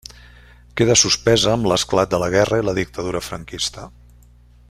[0.79, 3.85] Queda suspesa amb l'esclat de la guerra i la dictadura franquista.